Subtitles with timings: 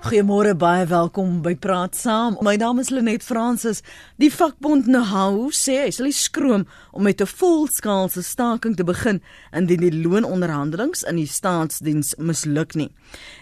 [0.00, 2.38] Goeiemôre, baie welkom by Praat Saam.
[2.40, 3.82] My naam is Lenet Fransis.
[4.16, 6.64] Die vakbond Nahau sê hy sal skroom
[6.96, 9.20] om met 'n volskaalse staking te begin
[9.52, 12.88] indien die loononderhandelinge in die staatsdiens misluk nie.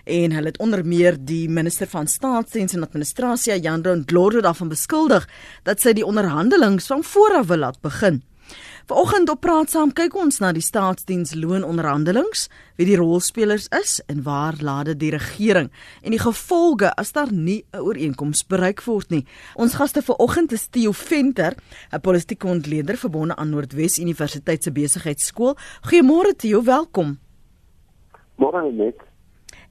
[0.04, 5.29] En hulle het onder meer die minister van staatsdiens en administrasie, Jan Rondloro, daarvan beskuldig
[5.63, 8.22] dat sy die onderhandelinge van voor af wil laat begin.
[8.88, 12.46] Vanoggend op praat saam kyk ons na die staatsdiens loononderhandelinge,
[12.80, 15.68] wie die rolspelers is en waar lade die regering
[16.00, 19.27] en die gevolge as daar nie 'n ooreenkoms bereik word nie.
[19.56, 21.55] Ons gaste vanoggend is Theo Venter,
[21.93, 25.57] 'n politieke ontleder verbonde aan Noordwes Universiteit se besigheidskool.
[25.84, 27.18] Goeiemôre Theo, welkom.
[28.38, 29.08] Môre net.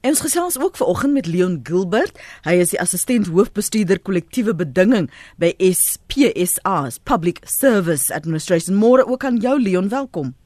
[0.00, 2.18] En ons gesels ook vanoggend met Leon Gilbert.
[2.46, 5.08] Hy is die assistent hoofbestuurder kollektiewe bedinging
[5.42, 8.78] by SPSA's Public Service Administration.
[8.78, 10.36] Môre ook aan jou Leon, welkom.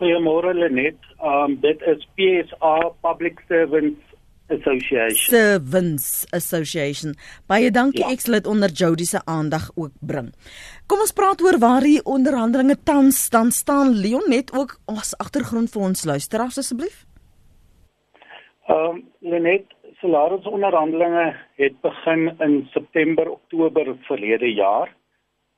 [0.00, 1.00] Goeiemôre Lenet.
[1.24, 4.00] Um dit is PSA Public Servants
[4.52, 5.32] Association.
[5.32, 7.16] Servants Association.
[7.48, 8.12] Baie dankie ja.
[8.12, 10.34] ek sal dit onder Jody se aandag ook bring.
[10.84, 13.96] Kom ons praat oor waar die onderhandelinge tans dan staan.
[13.96, 17.06] Leon net ook as agtergrond vir ons luisteraars asseblief.
[18.70, 19.66] Ehm um, Lenet
[19.98, 24.94] salarisonderhandelinge het begin in September Oktober verlede jaar.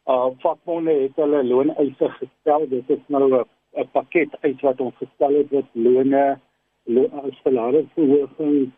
[0.07, 2.69] Uh vakbonde het hulle looneise gestel.
[2.69, 6.39] Dit is nou 'n pakket uit wat ons gestel het met lone,
[6.85, 8.73] lo salarisverhoging,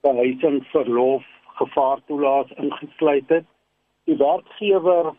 [0.00, 3.44] behuising, verlof, gevaartoelaas ingesluit het.
[4.04, 5.14] Die werkgewer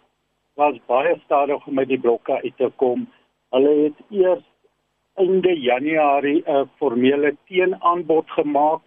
[0.53, 3.09] was baie stadig om met die blokke uit te kom.
[3.49, 4.45] Hulle het eers
[5.15, 8.81] einde Januarie 'n formele teenaanbod gemaak.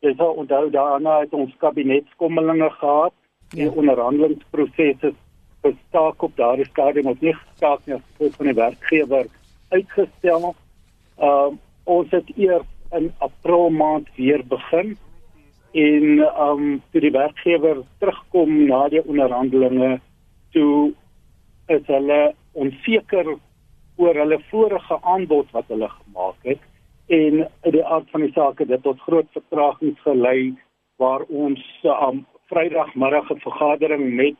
[0.00, 3.12] Dis al onthou daarna het ons kabinetskommelinge gehad.
[3.48, 3.70] Die ja.
[3.70, 5.12] onderhandelingsprosesse
[5.62, 9.26] gestaak op daardie stadium of nie gestaak nie as gevolg van die werkgewer
[9.68, 10.54] uitgestel.
[11.18, 14.96] Ehm uh, ons het eers in April maand weer begin
[15.72, 20.00] en ehm um, toe die werkgewer terugkom na die onderhandelinge
[20.52, 20.92] toe
[21.66, 23.36] is hulle onseker
[23.96, 26.60] oor hulle vorige aanbod wat hulle gemaak het
[27.06, 30.54] en uit die aard van die saak het dit tot groot vertragings gelei
[31.02, 34.36] waar ons am um, Vrydagmiddag 'n vergadering met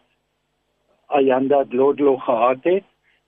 [1.07, 2.85] Ayanda Glodlo gehad het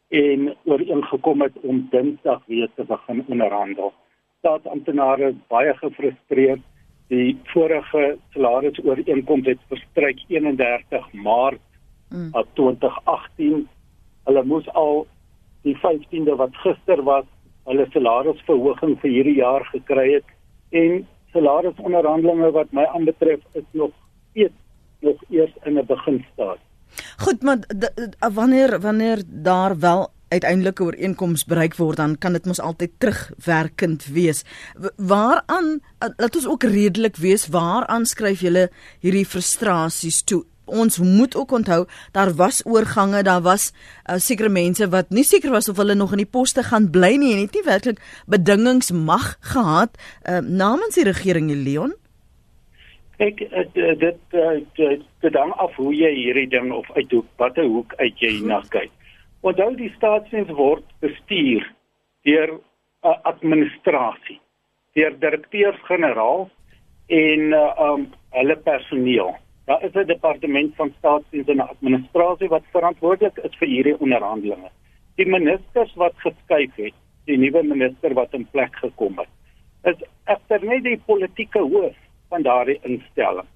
[0.09, 3.93] en ooreengekom het om Dinsdag weer te begin onderhandel.
[4.39, 6.61] Staatsamptenare is baie gefrustreerd.
[7.09, 11.61] Die vorige salarisooreenkoms het verstryk 31 Maart
[12.09, 12.45] mm.
[12.53, 13.69] 2018.
[14.25, 15.07] Hulle moes al
[15.65, 17.27] die 15de wat gister was,
[17.69, 20.29] hulle salarisverhoging vir hierdie jaar gekry het
[20.77, 23.93] en salarisonderhandelinge wat my aanbetref is nog
[24.35, 24.61] eers
[25.05, 26.69] nog eers in 'n beginstadium.
[27.19, 27.59] Goed, maar
[28.35, 34.45] wanneer wanneer daar wel uiteindelike ooreenkoms bereik word dan kan dit mos altyd terugwerkend wees.
[34.97, 35.81] Waaraan
[36.17, 38.71] laat ons ook redelik wees waaraan skryf julle
[39.01, 40.45] hierdie frustrasies toe?
[40.67, 45.51] Ons moet ook onthou daar was oorgange daar was uh, sekere mense wat nie seker
[45.51, 48.91] was of hulle nog in die poste gaan bly nie en het nie werklik bedingings
[48.93, 49.99] mag gehad
[50.29, 51.95] uh, namens die regering Leon.
[53.23, 57.65] Ek uh, dit dit dit hang af hoe jy hierdie ding of uit hoe watter
[57.65, 58.91] hoek uit jy na kyk.
[59.45, 61.69] Onthou die staatsdiens word bestuur
[62.25, 62.57] deur
[63.05, 64.41] uh, administrasie
[64.95, 66.49] deur direkteurs-generaal
[67.07, 73.37] en uh, um, hulle personeel Daar is 'n departement van staatsdiens en administrasie wat verantwoordelik
[73.37, 74.71] is vir hierdie onderhandelinge.
[75.15, 76.95] Die ministers wat geskuif het,
[77.25, 79.29] die nuwe minister wat in plek gekom het,
[79.83, 81.97] is egter net die politieke hoof
[82.29, 83.49] van daardie instelling.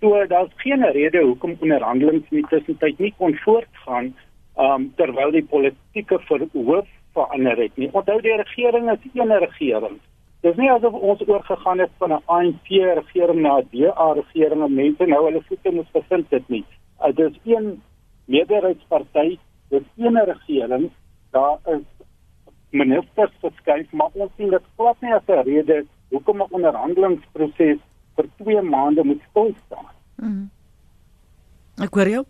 [0.00, 4.14] So daar's geen rede hoekom onderhandelinge nie tussentyd nie kon voortgaan
[4.56, 6.20] um, terwyl die politieke
[6.52, 7.88] hoof verander het nie.
[7.92, 9.98] Onthou die regering is een regering.
[10.40, 12.68] Dis nie asof ons oorgegaan het van 'n ANC
[13.00, 16.64] regering na 'n DA regering en mense nou hulle voete moet bevind dit nie.
[17.00, 17.82] Uh, dit is een
[18.24, 20.90] meerderheidsparty, dis een regering.
[21.30, 21.84] Daar is
[22.70, 27.78] ministers verskuif, maar ons sien dit glad nie as 'n rede hoekom 'n onderhandelingsproses
[28.16, 29.86] vir 2 maande moet stil staan.
[30.16, 30.50] Mm.
[31.82, 32.24] Ek hoor jou.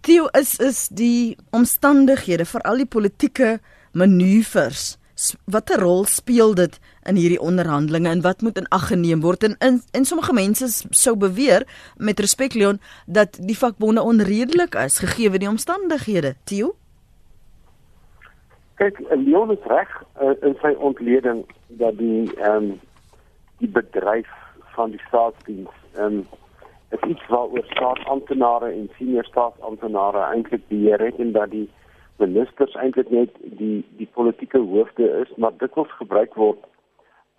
[0.00, 3.60] Theo is is die omstandighede vir al die politieke
[3.92, 4.98] manoeuvres
[5.46, 9.44] watter rol speel dit in hierdie onderhandelinge en wat moet in ag geneem word.
[9.44, 11.66] En in en sommige mense sou beweer
[11.96, 16.34] met respek Leon dat die vakbonde onredelik is gegee die omstandighede.
[16.44, 16.74] Theo?
[18.74, 19.90] Kyk Leon is reg
[20.22, 22.80] uh, in sy ontleding dat die ehm um,
[23.58, 24.30] die bedryf
[24.74, 26.26] van die staatsdiens ehm um,
[26.94, 31.68] dit iets waaroor staatsamptenare en senior staatsamptenare eintlik beheer en dat die
[32.16, 36.62] ministers eintlik net die die politieke hoofde is, maar dit word gebruik word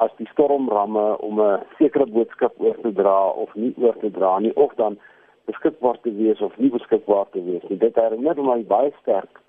[0.04, 4.40] as die stormramme om 'n sekere boodskap oor te dra of nie oor te dra
[4.40, 4.98] nie of dan
[5.46, 7.78] beskikbaar te wees of nie beskikbaar te wees nie.
[7.78, 9.42] Dit herinner my baie sterk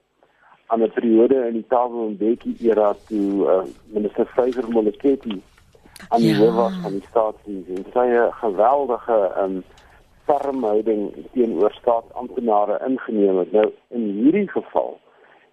[0.67, 5.43] aan 'n periode in die Thabo Mbeki era toe uh, minister Fraser Moleketi
[6.09, 9.65] aan die hoof was van die staatsdiens en sy 'n geweldige um,
[10.27, 11.03] fermhouding
[11.33, 13.53] teenoor staatsamptenare ingeneem het.
[13.53, 14.99] Nou in hierdie geval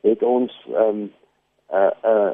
[0.02, 2.32] het ons 'n um, 'n uh, 'n uh,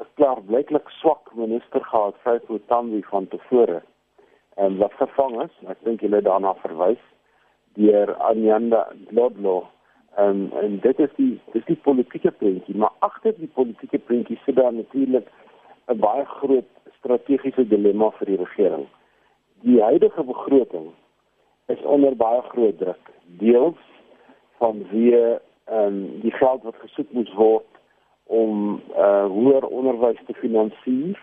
[0.00, 3.82] 'n klaar blyklik swak minister gehad, Faithful Tambi van tevore.
[4.54, 7.02] En wat vervang is, ek dink julle daarna verwys
[7.78, 9.66] deur Anyanda Lodlo.
[10.16, 14.56] En en dit is die dis die politieke prentjie, maar agter die politieke prentjie sit
[14.56, 15.30] daar natuurlik
[15.86, 18.86] 'n baie groot strategiese dilemma vir die regering.
[19.62, 20.92] Die huidige begroting
[21.66, 23.10] is onder baie groot druk.
[23.24, 23.82] Deels
[24.58, 25.38] van wie ehm
[25.86, 27.66] um, die geld wat gesoek moet word
[28.26, 31.18] om uh hoër onderwys te finansier,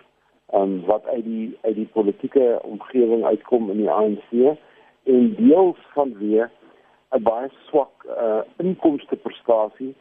[0.53, 4.57] um, wat uit die uit die politieke omgewing uitkom in die ANC
[5.03, 9.95] en deels van wie 'n baie swak uh inkomste prestasie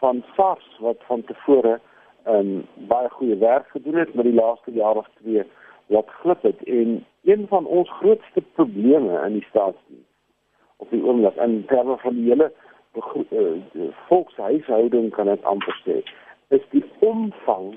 [0.00, 1.80] van SARS wat van tevore
[2.26, 5.42] um, baie goeie werk gedoen het met die laaste jaar of twee
[5.86, 6.62] wat glip het.
[6.62, 10.06] En een van ons grootste probleme in die staatsdiens
[10.76, 12.52] op die oomblik in terme van die hele
[13.30, 15.96] uh, volkshuishouding kan dit amper sê
[16.48, 17.74] is die omvang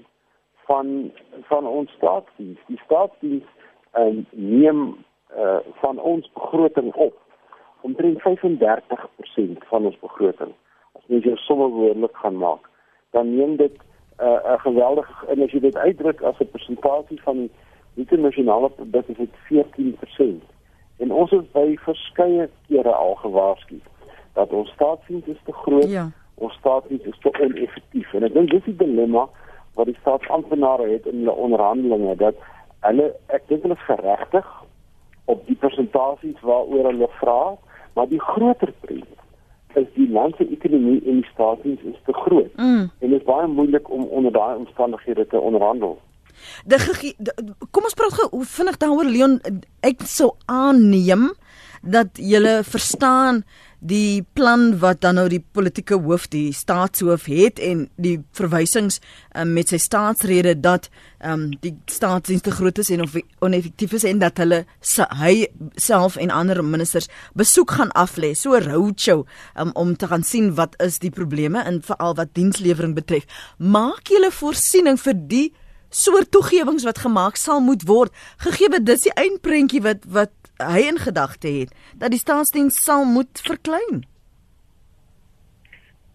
[0.68, 1.12] van
[1.50, 3.48] van ons staatsdiens die staatsdiens
[3.94, 4.84] um, neem
[5.36, 7.18] uh, van ons begroting op
[7.82, 10.54] omtrent 35% van ons begroting
[11.00, 12.70] as jy jou somme behoorlik gaan maak
[13.12, 13.76] dan neem dit
[14.22, 17.52] 'n uh, geweldige en as jy dit uitdruk as 'n persentasie van die
[17.96, 20.44] internasionale produk is dit 14%.
[20.98, 23.80] En ons het by verskeie kere al gewaarsku
[24.34, 25.90] dat ons staatsdiens te groot.
[25.90, 26.10] Ja.
[26.42, 28.14] Ons staatsdiens is te oneffektief.
[28.18, 29.28] En ek dink dis die dilemma
[29.78, 32.40] wat die staatsamptenare het in hulle onderhandelinge dat
[32.88, 34.48] hulle ek dink hulle is geregtig
[35.32, 37.42] op die persentasies waaroor hulle vra,
[37.96, 39.20] maar die groter prent
[39.80, 42.52] is die land se ekonomie en die staatsdiens is te groot.
[42.58, 42.90] Mm.
[43.00, 46.00] En dit is baie moeilik om onder daai omstandighede te onderhandel.
[46.66, 46.78] De,
[47.18, 47.34] de
[47.72, 49.38] kom ons praat gou vinnig daaroor Leon
[49.86, 51.30] ek sou aanneem
[51.82, 53.44] dat jy verstaan
[53.82, 59.00] die plan wat dan nou die politieke hoof die staatshoof het en die verwysings
[59.34, 60.86] um, met sy staatsrede dat
[61.26, 64.64] um, die staatsdiens te groot is en of oneffektief is en dat hulle
[65.18, 65.34] hy
[65.82, 69.26] self en ander ministers besoek gaan aflê so 'n roadshow
[69.58, 73.26] um, om te gaan sien wat is die probleme en veral wat dienslewering betref.
[73.58, 75.54] Maak julle voorsiening vir die
[75.90, 78.14] soort toegewings wat gemaak sal moet word.
[78.38, 80.32] Gegee dit is die eindprentjie wat wat
[80.68, 84.04] hy in gedagte het dat die staatsdiens sal moet verklein.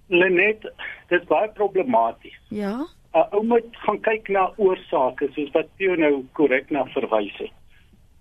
[0.06, 0.62] Lenet,
[1.08, 2.38] dit is baie problematies.
[2.48, 2.86] Ja.
[3.16, 7.54] 'n Ou moet gaan kyk na oorsake soos wat jy nou korrek na verwys het.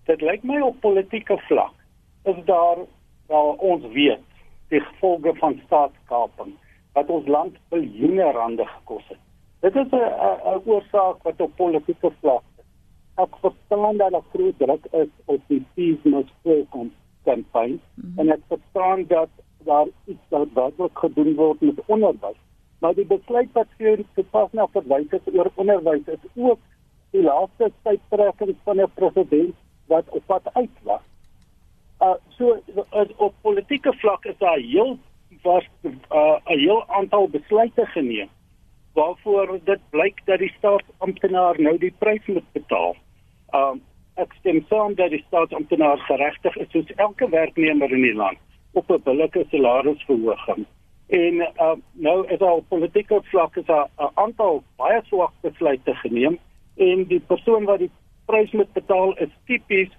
[0.06, 1.74] Dit lyk my op politieke vlak
[2.24, 2.78] is daar
[3.28, 4.24] wel ons weet
[4.70, 6.54] die gevolge van staatskaping
[6.94, 9.22] wat ons land biljoene rande gekos het.
[9.62, 10.10] Dit is 'n
[10.54, 12.44] 'n oorsaak wat op politieke vlak
[13.16, 16.66] ek verstaan dat daar groot druk is op die must fall
[17.24, 18.20] campaign mm -hmm.
[18.20, 22.40] en ek verstaan dat daar iets wat werklik gedoen word met onderwys.
[22.80, 26.60] Maar die besluit wat hier gepas na verwys het oor onderwys is ook
[27.12, 29.56] die laaste tydtrekking van 'n president
[29.88, 31.06] wat op pad uit was.
[32.02, 32.62] Uh so
[33.18, 34.98] op politieke vlak is daar heel
[35.42, 38.30] was 'n uh, heel aantal besluite geneem
[38.94, 42.96] waarvoor dit blyk dat die staatsamptenaar nou die prys moet betaal.
[43.56, 43.82] Um
[44.16, 48.40] ek stem saam dat die staatsamptenaar geregtig is soos elke werknemer in die land
[48.80, 50.66] op 'n billike salarisverhoging.
[51.08, 51.76] En uh,
[52.08, 56.40] nou is al politieke vlak is 'n aantal baie swak besluite geneem
[56.76, 57.92] en die persoon wat die
[58.26, 59.92] prys moet betaal is tipies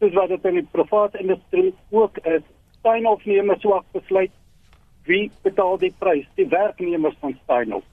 [0.00, 2.42] soos wat dit in die private industrie ook is.
[2.78, 4.32] Steinhoff neem 'n swak besluit.
[5.04, 6.26] Wie betaal die prys?
[6.34, 7.84] Die werknemers van Steinhoff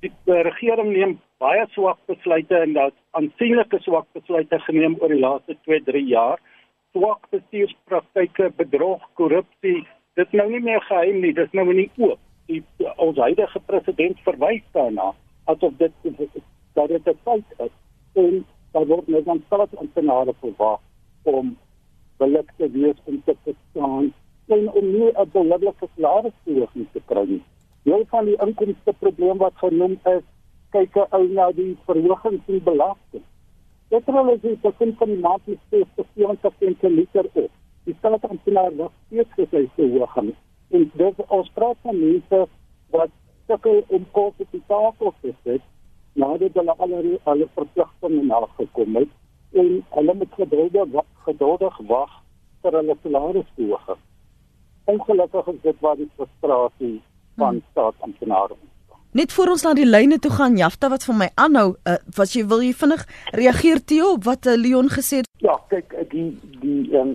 [0.00, 5.56] die regering neem baie swak besluite en dat aansienlike swak besluite geneem oor die laaste
[5.68, 6.40] 2-3 jaar.
[6.96, 9.86] Swak bestuurspraktyke, bedrog, korrupsie,
[10.18, 12.20] dit nou nie meer geheim nie, dis nou nie oop.
[12.48, 12.62] Die
[12.96, 15.12] ons huidige president verwys daarna
[15.52, 15.92] asof dit
[16.74, 17.74] dat dit 'n feit is.
[18.14, 20.80] En daar word nou dan staatsamptenare verwag
[21.22, 21.56] om
[22.18, 24.12] billik te wees om te verstaan
[24.48, 27.42] en om nie 'n behoorlike salarisverhoging te kry nie
[27.82, 30.24] deel van die inkomste probleem wat genoem is
[30.74, 33.24] kyk ou na die verhoging van belasting.
[33.88, 37.50] Petrol is die begin van die maand met steeds te 40% per liter op.
[37.84, 40.34] Die staat sy nou nog steeds gesê te hoog gaan.
[40.70, 42.44] En dit ons praat van mense
[42.92, 43.14] wat
[43.48, 45.64] sukkel om kos op die tafel te sit.
[46.18, 46.94] nadat hulle al
[47.24, 49.10] hulle verpligtinge nagekom het
[49.60, 52.16] en hulle moet geduldig geduldig wag
[52.62, 54.00] vir hulle salarisverhoging.
[54.92, 56.96] Ongelukkig is dit waar die frustrasie
[57.36, 57.64] van hmm.
[57.70, 58.58] staatsamptenare
[59.12, 62.34] Net voor ons na die lyne toe gaan, Jafta wat vir my aanhou, uh, wat
[62.36, 65.30] jy wil jy vinnig reageer te op wat uh, Leon gesê het?
[65.40, 66.26] Ja, kyk, eh, die
[66.60, 67.14] die ehm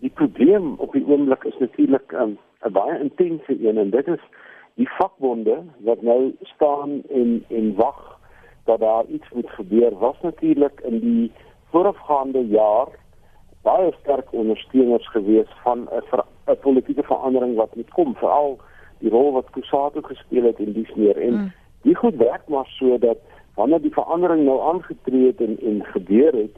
[0.00, 4.08] die probleem op die oomblik is natuurlik ehm, 'n um, baie intense een en dit
[4.08, 4.22] is
[4.80, 8.00] die vakbonde wat nou staan en en wag
[8.64, 9.92] dat daar iets moet gebeur.
[9.98, 11.32] Was natuurlik in die
[11.70, 12.88] voorafgaande jaar
[13.62, 18.58] baie sterk ondersteuners gewees van 'n 'n politieke verandering wat moet kom, veral
[19.00, 21.16] die rol wat Kusato gespeel het in dies meer.
[21.16, 21.52] En mm.
[21.82, 23.18] die goed werk maar so dat
[23.54, 26.56] wanneer die verandering nou aangetree het en en gebeur het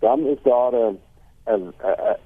[0.00, 0.98] dan is daar 'n
[1.46, 1.72] 'n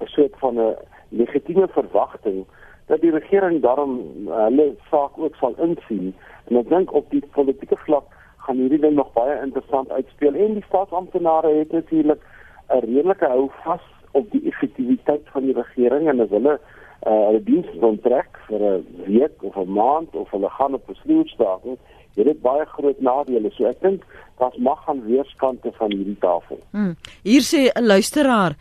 [0.03, 0.75] 'n soort van 'n
[1.09, 2.45] legitieme verwagting
[2.85, 6.15] dat die regering daarom uh, hulle saak ook sal insien.
[6.47, 8.05] En ek dink op die politieke vlak
[8.37, 10.33] gaan hierdie ding nog baie interessant uitspeel.
[10.33, 12.21] En die staatsamptenare het natuurlik
[12.69, 16.59] 'n redelike hou vas op die effektiwiteit van die regering en as hulle
[17.05, 20.99] uh hulle diens onttrek vir 'n week of 'n maand of hulle gaan op 'n
[21.03, 21.77] sluitstaking,
[22.15, 23.51] het dit baie groot nadele.
[23.51, 24.03] So ek dink
[24.39, 26.59] daar's mag aan weerskante van hierdie tafel.
[26.71, 26.95] Hmm.
[27.23, 28.55] Hier sê 'n luisteraar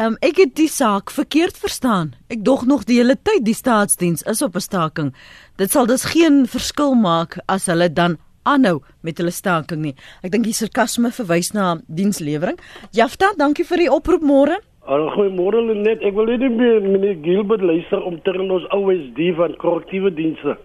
[0.00, 2.14] Um, ek het die saak verkeerd verstaan.
[2.32, 5.14] Ek dog nog die hele tyd die staatsdiens is op 'n staking.
[5.56, 9.94] Dit sal dus geen verskil maak as hulle dan aanhou met hulle staking nie.
[10.22, 12.58] Ek dink die sarkasme verwys na dienslewering.
[12.90, 14.60] Jafta, dankie vir die oproep môre.
[14.90, 16.02] Goeiemôre net.
[16.02, 20.56] Ek wil net meer meneer Gilbert luister om ter ons OSD van korrektiewe dienste.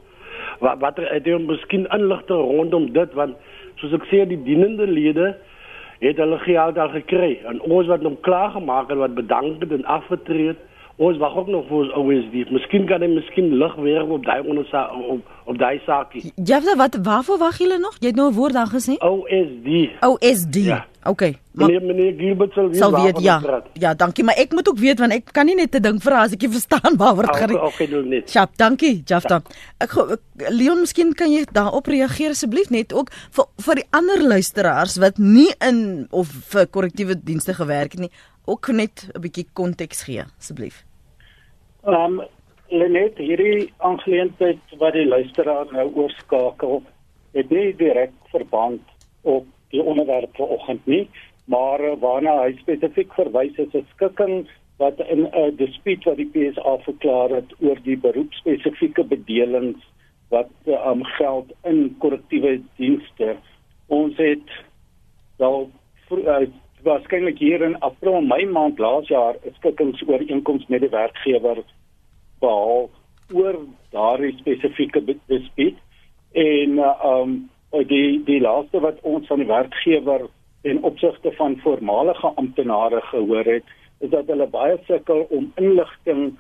[0.66, 3.38] Wat wat het jy miskien inligting rondom dit want
[3.78, 5.36] soos ek sê die dienende lede
[6.02, 9.76] het hulle geld al gekry en ons wat hom klaar gemaak het wat bedank het
[9.78, 10.64] en afgetree het
[10.98, 12.52] ons wag ook nog vir ons OSD.
[12.56, 16.32] Miskien kan hy miskien lig weer op daai ondersa op op daai saakie.
[16.36, 17.98] Ja, wat waarvoor wag julle nog?
[18.00, 18.98] Jy het nou 'n woord daar gesê?
[18.98, 19.70] OSD.
[20.02, 20.56] OSD.
[20.56, 20.86] Ja.
[21.04, 21.36] Okay.
[21.52, 23.40] Meneer meneer Gilbert sal weet, sal weet ja.
[23.40, 23.66] Praat.
[23.74, 26.24] Ja, dankie, maar ek moet ook weet want ek kan nie net te dink vra
[26.26, 27.54] as ek nie verstaan waaroor dit gaan.
[27.70, 28.32] Okay, doen net.
[28.32, 29.42] Chap, dankie, Jafta.
[29.78, 29.94] Ek
[30.50, 35.22] Leon, miskien kan jy daarop reageer asseblief net ook vir vir die ander luisteraars wat
[35.22, 38.12] nie in of vir korrektiewe dienste gewerk het nie
[38.46, 40.86] ook net 'n bietjie konteks gee asseblief.
[41.84, 42.26] Ehm um,
[42.68, 46.82] Lenet hierdie aangeleentheid wat die luisteraar nou oorskakel
[47.32, 48.82] het nie direk verband
[49.22, 51.10] op die onderwerp vanoggend nie,
[51.46, 54.48] maar waarna hy spesifiek verwys is 'n skikking
[54.78, 59.86] wat in 'n uh, dispuut wat die PSA verklaar het oor die beroepspesifieke bedelings
[60.30, 63.36] wat um, geld in korrektiewe dienste.
[63.88, 64.50] Ons het
[65.38, 65.70] wel
[66.12, 66.48] uh,
[66.86, 71.64] waarskynlik hier in April en Mei maand laas jaar 'n skikkingsooreenkoms met die werkgewer
[72.40, 72.90] behaal
[73.34, 73.58] oor
[73.92, 75.78] daardie spesifieke dispuut
[76.34, 77.50] en uh, um
[77.90, 80.28] die die laaste wat ons van die werkgewer
[80.62, 83.64] en opsigte van voormalige amptenare gehoor het
[84.00, 86.38] is dat hulle baie sukkel om inligting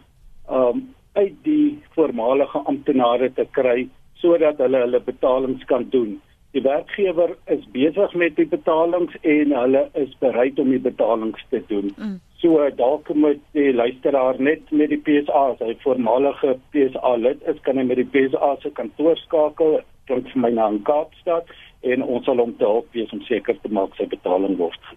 [0.49, 6.21] um uit die voormalige amptenare te kry sodat hulle hulle betalings kan doen
[6.55, 11.59] die werkgewer is besig met die betalings en hulle is bereid om die betalings te
[11.67, 11.91] doen.
[11.97, 12.15] Mm.
[12.39, 17.81] So dalk moet die luisteraar net met die PSA, sy voormalige PSA lid is, kan
[17.81, 21.51] hy met die PSA se kantoor skakel, klink vir my na in Kaapstad
[21.83, 24.93] en ons sal hom te help wees om seker te maak sy betaling word.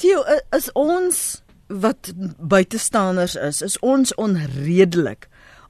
[0.00, 0.22] Tio,
[0.56, 5.28] is ons wat buitestanders is, is ons onredelik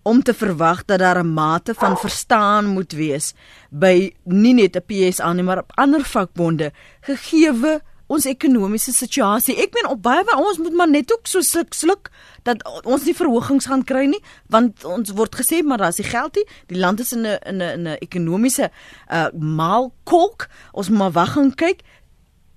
[0.08, 3.34] om te verwag dat daar 'n mate van verstaan moet wees
[3.70, 9.56] by nie net 'n PSA nie maar op ander vakbonde gegeewe ons ekonomiese situasie.
[9.56, 12.10] Ek meen op baie van ons moet maar net ook so sluk sluk
[12.42, 16.34] dat ons nie verhogings gaan kry nie want ons word gesê maar daar's die geld
[16.34, 16.46] nie.
[16.66, 18.70] Die land is in 'n in 'n 'n ekonomiese
[19.12, 20.48] uh maalkolk.
[20.72, 21.80] Ons moet maar wag en kyk.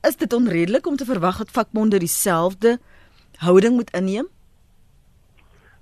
[0.08, 2.80] Is dit onredelik om te verwag dat vakbonde dieselfde
[3.36, 4.28] houding moet inneem?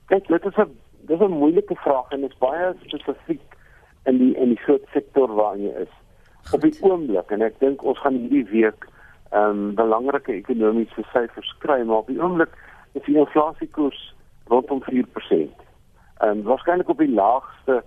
[0.08, 3.58] Kyk, dit is 'n dis 'n moeilike vraag en dit is baie spesifiek
[4.06, 5.94] in die in die groot sektor waarin jy is.
[6.44, 6.54] Goed.
[6.54, 8.86] Op die oomblik en ek dink ons gaan hierdie week
[9.32, 12.54] ehm um, belangrike ekonomiese syfers kry, maar op die oomblik
[12.98, 14.14] is die inflasiekoers
[14.50, 15.66] rondom 4%.
[16.20, 17.84] En um, waarskynlik op die laagste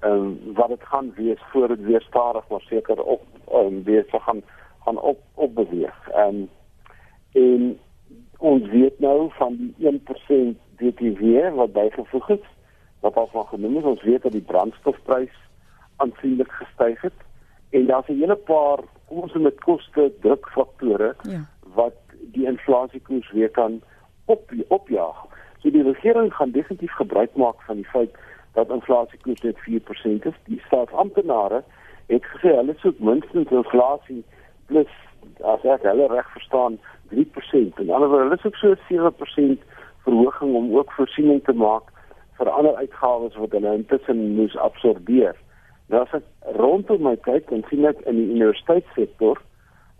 [0.00, 4.06] ehm um, wat dit gaan wees voor dit weer stadig maar seker op um, weer
[4.06, 4.42] te gaan
[4.84, 6.08] gaan op op beweeg.
[6.08, 6.48] Ehm um,
[7.32, 7.78] en
[8.38, 12.50] ons weet nou van die 1% DTV wat bygevoeg is
[13.02, 15.36] wat al van genoem is, ons weet dat die brandstofprys
[16.02, 17.18] aansienlik gestyg het
[17.70, 21.40] en daar's 'n hele paar kom ons met koste drukfaktore ja.
[21.74, 21.98] wat
[22.32, 23.80] die inflasiekoers weer kan
[24.24, 25.18] op opjaag.
[25.58, 28.16] So die regering gaan definitief gebruik maak van die feit
[28.52, 30.38] dat inflasiekoers net 4% is.
[30.44, 31.62] Die staatsamptenare
[32.06, 34.24] het gesê hulle soek minstens inflasie
[34.66, 34.90] plus
[35.40, 36.78] as ek hulle reg verstaan
[37.12, 37.80] 3%.
[37.84, 39.64] En alhoewel hulle is ook so 7%
[40.04, 41.91] verhoging om ook voorsiening te maak
[42.42, 45.36] vir ander uitgawes wat hulle intussen moes absorbeer.
[45.92, 49.38] Nou as ek rondom my kyk en sien ek in die universiteitssektor,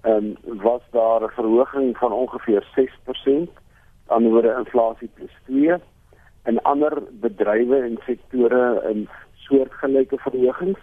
[0.03, 3.51] ehm um, was daar 'n verhoging van ongeveer 6%
[4.09, 5.79] aan oor inflasie plus 2
[6.51, 9.07] en ander bedrywe en sektore in
[9.47, 10.83] soortgelyke verhogings.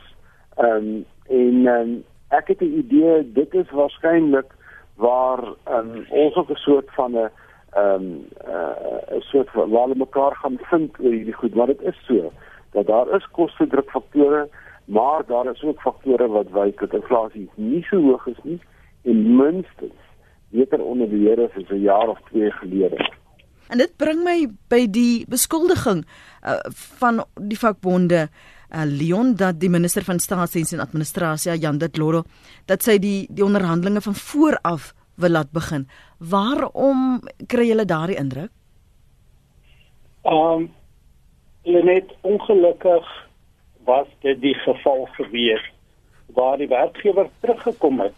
[0.56, 1.92] Ehm um, en um,
[2.30, 4.56] ek het 'n idee dit is waarskynlik
[4.96, 7.30] waar um, ons ook 'n soort van 'n
[7.72, 12.06] ehm um, uh, soort van hulle mekaar gaan vind oor hierdie goed, maar dit is
[12.08, 12.32] so
[12.72, 14.48] dat daar is kostedrukfaktore,
[14.86, 18.60] maar daar is ook faktore wat wys dat inflasie nie so hoog is nie
[19.02, 20.08] en minstens
[20.50, 22.98] beter onder beheer is as 'n jaar of twee gelede.
[23.68, 26.06] En dit bring my by die beskuldiging
[26.44, 26.58] uh,
[27.00, 32.24] van die vakbonde uh, Leon dat die minister van staatsdiens en administrasie Jan dit Loro
[32.66, 35.88] dat sy die die onderhandelinge van voor af wil laat begin.
[36.20, 38.52] Waarom kry julle daardie indruk?
[40.28, 40.70] Um
[41.64, 43.06] net ongelukkig
[43.86, 45.64] was dit die geval gewees
[46.36, 48.16] waar die werkgewer teruggekom het.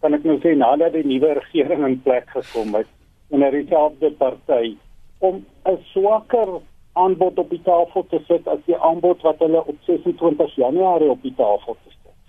[0.00, 2.88] Kan ek nou sê nadat die nuwe regering in plek gekom het
[3.30, 4.76] onder dieselfde party
[5.18, 6.60] om 'n swakker
[6.92, 11.22] aanbod op die tafel te sit as die aanbod wat hulle op 26 Januarie op
[11.22, 11.76] die tafel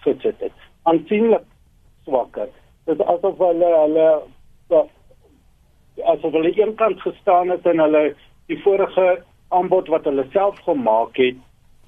[0.06, 0.52] gesit het.
[0.84, 1.44] Aansienlik
[2.04, 2.50] swakker.
[2.86, 4.24] Dit is asof hulle hulle
[6.04, 8.04] asof hulle eenkant gestaan het en hulle
[8.52, 11.40] die vorige aanbod wat hulle self gemaak het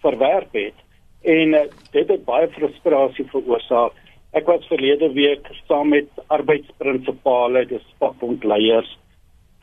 [0.03, 0.79] verwerp het
[1.23, 3.95] en uh, dit het baie frustrasie veroorsaak.
[4.35, 8.89] Ek was verlede week saam met arbeidsprinsipale, dis vakbondleiers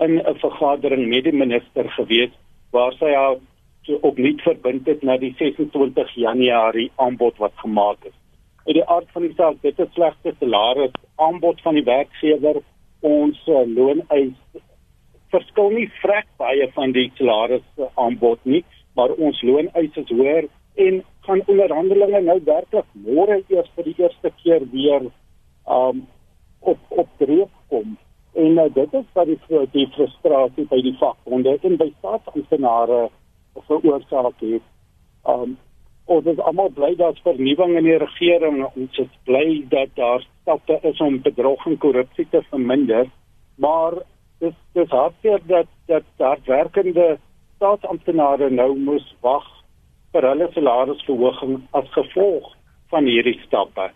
[0.01, 2.33] in 'n vergadering met die minister gewees
[2.73, 3.37] waar sy haar
[3.83, 8.17] so opnuut verbind het na die 26 Januarie aanbod wat gemaak is.
[8.65, 12.63] In die aard van die saak, dit is slegte salaris aanbod van die werkgewer
[13.01, 14.35] ons uh, looneis
[15.31, 18.65] verskil nie vrek baie van die salaris aanbod nie,
[18.99, 20.49] maar ons looneis is hoër
[20.87, 25.11] en gaan onderhandelinge nou werklik môre eers vir die eerste keer weer
[25.71, 26.07] um
[26.61, 27.97] op op dreef kom
[28.33, 33.09] En uh, dit is wat die die frustrasie by die vakbonde en by staatsamptenare
[33.67, 34.69] veroorsaak het.
[35.27, 35.57] Um
[36.11, 40.89] ons is almal bly dat vernuwing in die regering ons is bly dat daar stappe
[40.89, 43.07] is om bedrog en korrupsie te verminder,
[43.55, 43.95] maar
[44.41, 47.19] dis dis hartseer dat dat daar werkende
[47.57, 49.47] staatsamptenare nou moes wag
[50.13, 52.55] vir hulle salarisverhoging as gevolg
[52.91, 53.91] van hierdie stappe.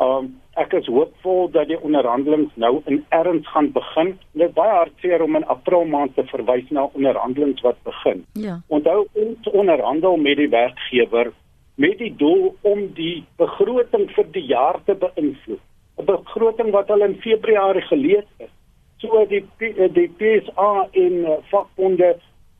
[0.00, 4.16] Um ek is hoopvol dat die onderhandelinge nou in erns gaan begin.
[4.32, 8.24] Dit is baie hartseer om in April maand te verwys na onderhandelinge wat begin.
[8.32, 8.58] Ja.
[8.68, 11.32] Onthou ons onderhandel met die werkgewer
[11.74, 15.62] met die doel om die begroting vir die jaar te beïnvloed.
[15.98, 18.52] 'n Begroting wat al in Februarie gelees is.
[18.96, 19.44] So die
[19.92, 22.16] die PSA en uh, vakbonde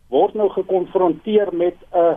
[0.08, 2.16] word nou gekonfronteer met 'n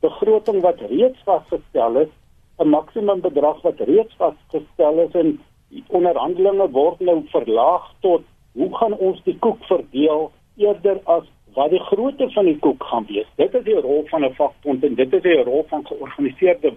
[0.00, 2.12] begroting wat reeds vasgestel is
[2.58, 5.40] 'n maksimum bedrag wat reeds vasgestel is en
[5.88, 11.82] onderhandelinge word nou verlaag tot hoe gaan ons die koek verdeel eerder as wat die
[11.90, 13.26] grootte van die koek gaan wees.
[13.36, 16.74] Dit is die rol van 'n vakbond en dit is die rol van georganiseerde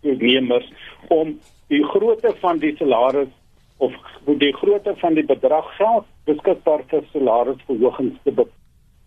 [0.00, 0.72] werknemers
[1.08, 3.28] om die grootte van die salaris
[3.76, 3.92] of
[4.24, 8.52] die grootte van die bedrag geld beskikbaar vir salarisverhogings te bepaal.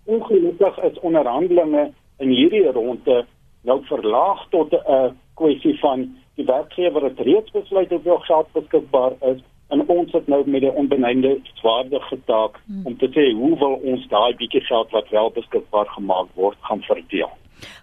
[0.10, 3.25] Ongelukkig is onderhandelinge in hierdie ronde
[3.62, 9.41] nou verlaag tot 'n kwessie van die werkgewer het reeds besluit hoeveel geld beskikbaar is
[9.69, 12.86] en ons het nou met 'n onbeneinde swaardige taak hmm.
[12.86, 16.82] om te sê hoe wil ons daai bietjie geld wat wel beskikbaar gemaak word gaan
[16.82, 17.32] verdeel.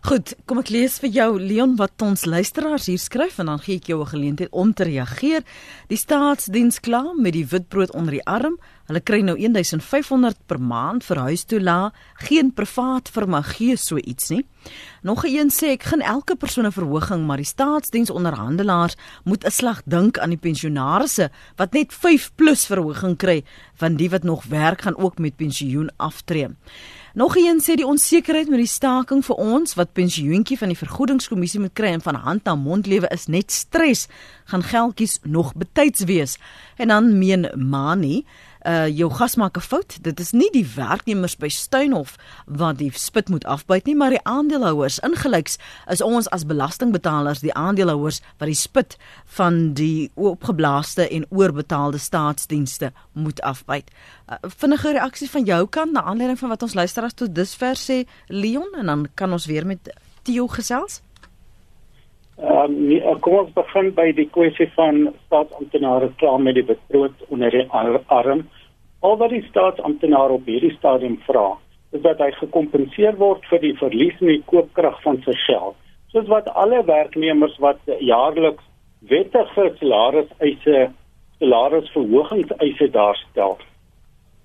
[0.07, 3.77] Goed, kom ek lees vir jou Leon wat ons luisteraars hier skryf en dan gee
[3.77, 5.43] ek jou 'n geleentheid om te reageer.
[5.89, 8.59] Die staatsdiens kla met die witbrood onder die arm.
[8.87, 14.45] Hulle kry nou 1500 per maand vir huistoela, geen privaat firma gee so iets nie.
[15.03, 19.45] Nog 'n een sê ek gaan elke persoon 'n verhoging, maar die staatsdiens onderhandelaars moet
[19.45, 24.23] 'n slag dink aan die pensionaarsse wat net 5 plus verhoging kry van die wat
[24.23, 26.49] nog werk gaan ook met pensioen aftree.
[27.17, 31.63] Nog een sê die onsekerheid met die staking vir ons wat pensioentjie van die vergoedingskommissie
[31.63, 34.03] moet kry en van hand na mond lewe is net stres.
[34.53, 36.37] Gaan geldjies nog betyds wees.
[36.77, 38.27] En dan meen Mani,
[38.67, 39.99] uh jou gas maak 'n fout.
[40.03, 44.25] Dit is nie die werknemers by Steynhof wat die spit moet afbyt nie, maar die
[44.25, 44.99] aandeelhouers.
[44.99, 45.59] Ingelyks
[45.91, 52.93] is ons as belastingbetalers die aandeelhouers wat die spit van die opgeblaaste en oorbetaalde staatsdienste
[53.13, 53.91] moet afbyt.
[54.29, 58.05] Uh, vinnige reaksie van jou kant na aanleiding van wat ons luisteraars tot dusver sê
[58.29, 59.79] Leon en dan kan ons weer met
[60.23, 61.03] Theo gesels.
[62.37, 67.51] Ehm um, kom ons begin by die kwessie van staatsamptenare klaar met die betroot onder
[67.51, 68.43] die arm.
[69.07, 71.53] Al wat die staatsamptenaar op hierdie stadium vra,
[71.95, 75.77] is dat hy gekompenseer word vir die verlies in die koopkrag van sy geld.
[76.11, 78.65] Soos wat alle werknemers wat jaarliks
[79.11, 80.81] wettige salarisse
[81.39, 83.57] salarisverhogingseise daarstel.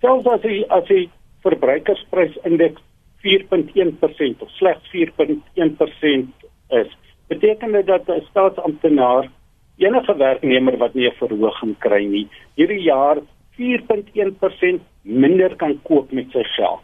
[0.03, 1.01] Selfs as hy as hy
[1.45, 2.85] verbruikersprysindeks
[3.25, 6.47] 4.1% of slegs 4.1%
[6.81, 6.95] is,
[7.33, 9.29] beteken dit dat 'n staatsamptenaar
[9.77, 13.17] enige werknemer wat nie 'n verhoging kry nie, hierdie jaar
[13.57, 16.81] 4.1% minder kan koop met sy geld.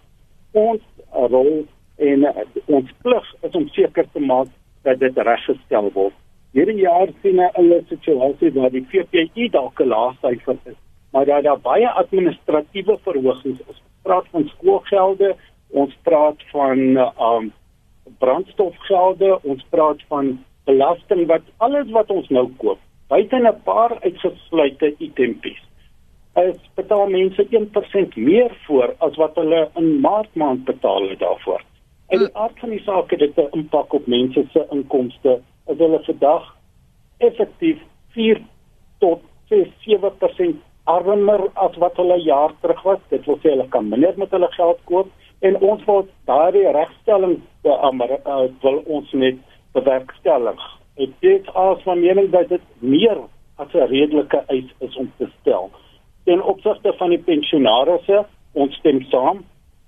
[0.52, 1.66] Ons rol
[1.98, 2.26] en
[2.66, 4.48] ons plig is om seker te maak
[4.88, 6.16] dat dit reggestel word.
[6.56, 10.78] Hierdie jaar sien 'n eie situasie waar die VPI dalk 'n laagsyfer is,
[11.12, 13.68] maar daar daar baie administratiewe verhogings is.
[13.68, 15.36] Ons praat van skoolgelde,
[15.70, 16.80] ons praat van
[17.20, 17.54] um
[18.20, 24.96] brandstofgelde, ons praat van belasting wat alles wat ons nou koop, buite 'n paar uitgesluite
[24.98, 25.67] itempies.
[26.38, 31.64] Is betaal mense 1% meer voor as wat hulle in Maart maand betaal het daarvoor.
[32.08, 35.78] En die aard van die saak het dit 'n impak op mense se inkomste as
[35.78, 36.56] hulle vandag
[37.18, 37.82] effektief
[38.14, 38.42] 4
[38.98, 43.00] tot 6-7% armer as wat hulle jaar terug was.
[43.10, 45.08] Dit wil sê hulle kan minder met hulle geld koop
[45.40, 50.62] en ons wil daardie regstelling te Amerika uh, wil ons net bewerkstellig.
[50.96, 53.18] Dit is as van mening dat dit meer
[53.56, 55.70] as 'n redelike eis is om te stel.
[56.28, 59.46] In opsigte van die pensionaarsse, ons stem saam.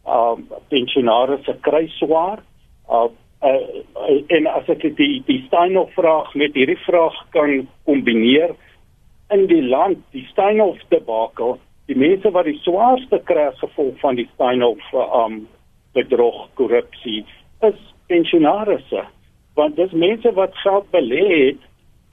[0.07, 2.43] Um pensionaarsse kry swaar.
[2.87, 3.09] Uh
[3.41, 8.55] uh, en as ek die die Steinhoff vraag met hierdie vraag kan kombineer
[9.33, 11.57] in die land die Steinhoff debakel
[11.89, 15.41] die mense wat die swaarste kry as gevolg van die Steinhoff um
[15.97, 17.23] bedrog korrupsie
[17.69, 17.79] is
[18.11, 19.05] pensionaarsse
[19.59, 21.65] want dis mense wat geld belê het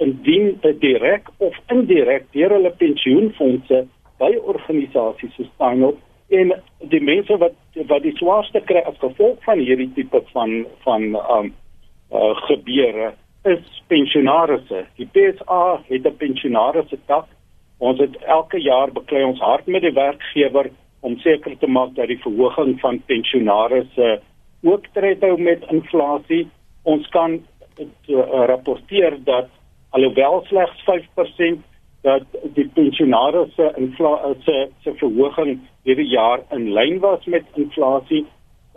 [0.04, 3.86] indien dit direk of indirek deur hulle pensioenfonde
[4.18, 5.98] by organisasies so Steinhoff
[6.28, 6.52] en
[6.90, 7.54] die mense wat
[7.90, 11.52] wat die swaarste kry as gevolg van hierdie tipe van van um
[12.12, 13.12] uh, gebeure
[13.46, 14.86] is pensionaarsse.
[14.98, 17.26] Die PSA het 'n pensionaarsse tak.
[17.78, 22.08] Ons het elke jaar beklei ons hard met die werkgewer om seker te maak dat
[22.08, 24.20] die verhoging van pensionaarsse
[24.62, 26.48] ook tred hou met inflasie.
[26.82, 27.42] Ons kan
[27.78, 29.48] uh, rapporteer dat
[29.90, 31.62] alhoewel slegs 5%
[32.06, 32.22] dat
[32.54, 35.56] die pensionaarsse inflasie se verhoging
[35.88, 38.22] hierdie jaar in lyn was met inflasie.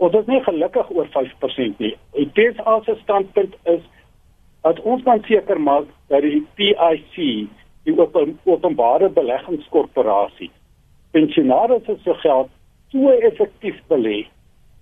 [0.02, 1.92] Ons is nie gelukkig oor 5% nie.
[2.16, 3.84] Die PSA se standpunt is
[4.66, 7.20] dat ons kan seker maak dat die PIC,
[7.86, 10.50] die open, openbare beleggingskorporasie,
[11.14, 12.50] pensionaarsse se geld
[12.90, 14.24] so effektief belê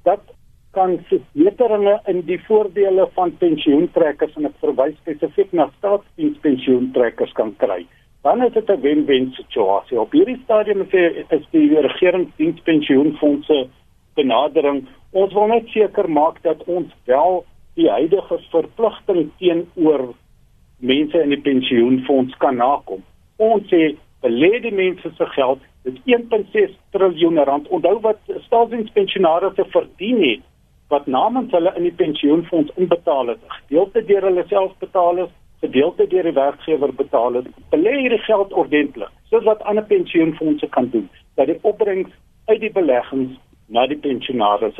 [0.08, 0.24] dat
[0.72, 7.82] kan verbeteringe in die voordele van pensioentrekkers en ek verwys spesifiek na staatsdienspensioentrekkers kan kry
[8.22, 10.00] dan is dit 'n wen-wen situasie.
[10.00, 13.66] Op hierdie stadium die, is die regeringsdienspensioenfondse
[14.14, 14.86] benadering.
[15.10, 20.14] Ons wil net seker maak dat ons wel die huidige verpligting teenoor
[20.78, 23.02] mense in die pensioenfonds kan nakom.
[23.36, 27.68] Ons sê belê die mense se geld, dit 1.6 trilljoen rand.
[27.68, 30.44] Onthou wat staatsdienspensionaars te verdien het
[30.88, 33.40] wat namens hulle in die pensioenfonds inbetaal het.
[33.46, 38.52] Gedeelte deur hulle self betaal is gedeelte deur die werkgewer betaal het, belê hierdie geld
[38.52, 42.10] ordentlik, soos wat ander pensioenfonde kan doen, dat die opbrengs
[42.46, 43.34] uit die beleggings
[43.66, 44.78] na die pensionaars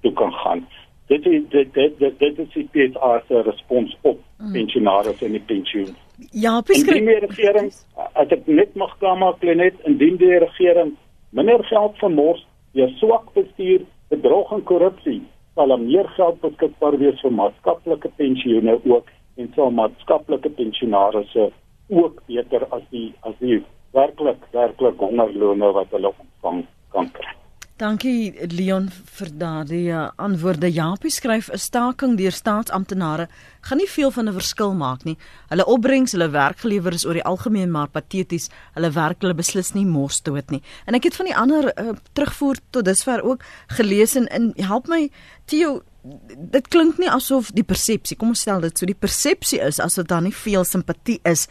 [0.00, 0.66] toe kan gaan.
[1.10, 4.52] Dit is dit dit dit, dit is die PSA se respons op mm.
[4.52, 5.90] pensionaars en die pensioen.
[6.30, 7.72] Ja, beskryf die regering
[8.12, 10.94] as dit net mag klaarmaak net indien die regering
[11.30, 15.20] minder geld vermors deur swak bestuur, bedrog en korrupsie,
[15.54, 19.10] sal meer geld beskikbaar wees vir maatskaplike pensioene ook
[19.40, 21.50] en sal maatskaplike pensionaarsse
[21.88, 23.60] ook beter as die as die
[23.96, 27.36] werklik werklik hongerlone wat hulle ontvang kan kry.
[27.80, 30.68] Dankie Leon vir daardie uh, antwoorde.
[30.68, 33.26] Japie skryf 'n staking deur staatsamptenare
[33.64, 35.16] gaan nie veel van 'n verskil maak nie.
[35.48, 38.50] Hulle opbrengs, hulle werkgelewer is oor die algemeen maar pateties.
[38.74, 40.62] Hulle werk hulle beslis nie mors dood nie.
[40.86, 44.86] En ek het van die ander uh, terugvoer tot dusver ook gelees en in help
[44.88, 45.10] my
[45.46, 49.80] Theo dit klink nie asof die persepsie, kom ons stel dit so die persepsie is
[49.82, 51.46] asof daar nie veel simpatie is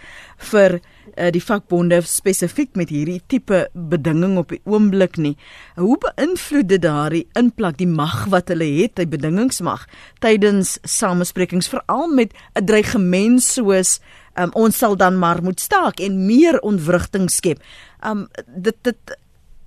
[0.52, 5.36] vir uh, die vakbonde spesifiek met hierdie tipe bedinging op die oomblik nie.
[5.78, 9.86] Hoe beïnvloed dit daardie inplak die mag wat hulle het, die bedingingsmag
[10.24, 14.00] tydens samesprekings veral met 'n dreigement soos
[14.36, 17.62] um, ons sal dan maar moet staak en meer ontwrigting skep.
[18.02, 19.18] Um dit dit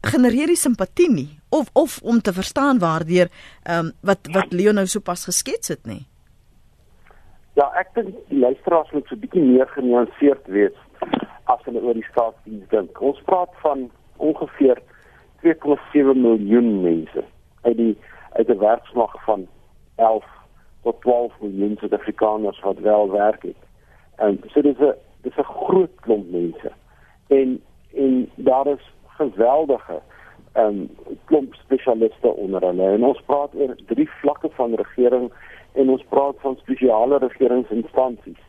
[0.02, 3.28] genereer nie simpatie nie of of om te verstaan waardeur
[3.62, 6.06] ehm um, wat wat Leon nou sopas geskets het nie.
[7.54, 10.76] Ja, ek dink die luisteraars moet so bietjie meer genuanceerd wees
[11.52, 13.00] as hulle oor die staatsdiens dink.
[13.00, 14.80] Ons praat van ongeveer
[15.44, 17.24] 2,7 miljoen mense
[17.62, 17.96] uit die
[18.32, 19.46] uit 'n werksmag van
[19.96, 20.24] 11
[20.82, 23.60] tot 12 miljoen Suid-Afrikaners wat wel werk het.
[24.16, 26.72] En so dis 'n dis 'n groot klomp mense.
[27.28, 27.62] En
[27.94, 28.84] en daar is
[29.30, 30.00] geweldige
[30.54, 30.90] um
[31.24, 32.88] klomp spesialiste onder hulle.
[32.96, 35.30] En ons praat oor drie vlakke van regering
[35.72, 38.40] en ons praat van spesiale regeringsinstansies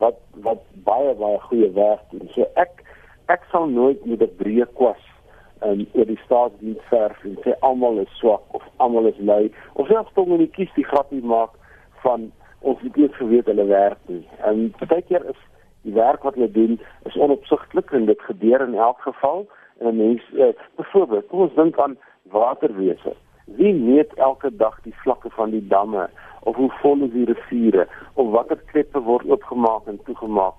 [0.00, 0.16] wat
[0.46, 2.28] wat baie baie goeie werk doen.
[2.34, 2.84] So ek
[3.32, 5.04] ek sal nooit met 'n breë kwas
[5.60, 9.86] en oor die staatsdiens verf en sê almal is swak of almal is lui of
[9.86, 11.52] selfs tog nie kies die grapie maak
[12.02, 14.24] van ons het nie geweet hulle werk nie.
[14.44, 15.40] En baie keer is
[15.82, 19.46] die werk wat hulle doen is onopsigtelik en dit gebeur in elk geval
[19.80, 23.12] 'n mens uh, byvoorbeeld kom ons dink aan waterwese.
[23.44, 26.08] Wie meet elke dag die vlakke van die damme
[26.42, 30.54] of hoe vol is die riviere of watter kleppe word oopgemaak en toegemaak?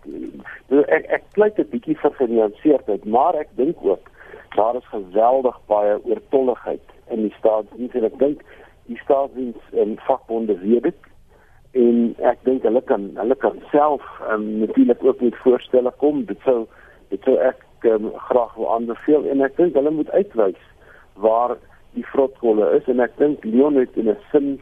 [0.68, 4.10] Nou ek ek pleit 'n bietjie vir genuanceerdheid maar ek dink ook
[4.56, 8.44] daar is geweldig baie oortolligheid in die staatsdiens en ek dink
[8.86, 11.12] die staatsdiens en vakbonde weet dit
[11.72, 14.04] en ek dink hulle kan hulle kan self
[14.34, 16.26] um, natuurlik ook met voorstelle kom.
[16.26, 16.66] Dit sou
[17.10, 20.62] dit sou ek um, graag wil aanbeveel en ek dink hulle moet uitwys
[21.13, 21.58] waar
[21.98, 24.60] die vrotkolle is en ek dink Leon het in 'n sin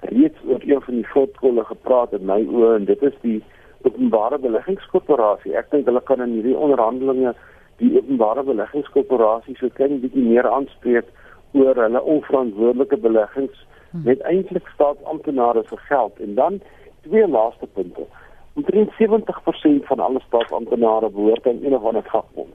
[0.00, 3.42] reeds oor een van die vrotkolle gepraat in my oë en dit is die
[3.82, 5.54] openbare beleggingskoöperasie.
[5.58, 7.34] Ek dink hulle kan in hierdie onderhandelinge
[7.82, 11.08] die openbare beleggingskoöperasie so klein bietjie meer aanspreek
[11.52, 14.02] oor hulle onverantwoordelike beleggings hm.
[14.08, 16.60] met eintlik staatsamptenare se geld en dan
[17.06, 18.06] twee laaste punte.
[18.54, 22.54] Omtrent 70% van alle staatsamptenare behoort aan een of ander vakbond.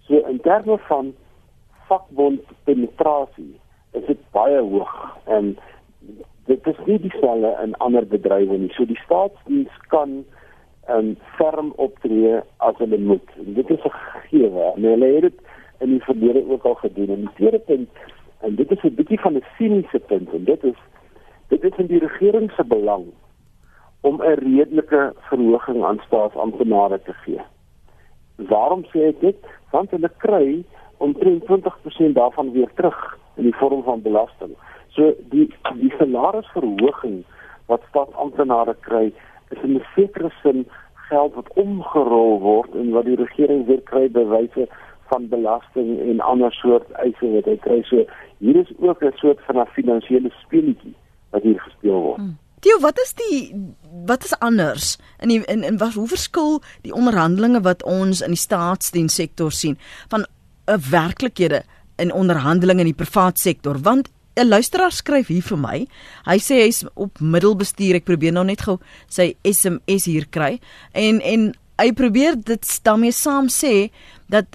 [0.00, 1.14] So in terme van
[1.86, 5.58] vakbond penetrasie is dit baie hoog en
[6.44, 8.72] dit is nie dieselfde in ander bedrywe nie.
[8.72, 10.24] So die staatsdiens kan
[10.86, 13.28] en ferm optree as hulle moet.
[13.38, 14.72] En dit is 'n gegewe.
[14.74, 15.38] En hulle het dit
[15.78, 17.08] in die verlede ook al gedoen.
[17.08, 17.90] En die tweede punt
[18.40, 20.78] en dit is 'n bietjie van 'n siniese punt en dit is
[21.48, 23.04] dit is in die regering se belang
[24.02, 27.40] om 'n redelike verhoging aan staatsamptenare te gee.
[28.36, 29.40] Waarom sê ek dit?
[29.70, 30.64] Want hulle kry
[30.96, 34.54] omtrent 20% daarvan weer terug in die vorm van belasting.
[34.88, 37.24] So die die salarisverhoging
[37.66, 39.12] wat staatsamptenare kry,
[39.50, 40.66] is in 'n sekere sin
[41.08, 44.68] geld wat omgerol word en wat die regering weer kry by wyse
[45.10, 47.82] van belasting en ander soort eise wat hy kry.
[47.82, 48.04] So
[48.38, 50.94] hier is ook 'n soort van 'n finansiële speletjie
[51.30, 52.16] wat hier gespeel word.
[52.16, 52.36] Hmm.
[52.62, 53.50] Dio, wat is die
[54.06, 58.34] wat is anders in die, in in wat hoe verskil die onderhandelinge wat ons in
[58.36, 59.78] die staatsdienssektor sien
[60.10, 60.26] van 'n
[60.70, 61.62] uh, werklikhede
[61.96, 65.86] in onderhandelinge in die privaat sektor want 'n luisteraar skryf hier vir my.
[66.24, 67.94] Hy sê hy's op middelbestuur.
[67.94, 70.60] Ek probeer nou net gou sy SMS hier kry
[70.92, 73.90] en en hy probeer dit daarmee saam sê
[74.28, 74.46] dat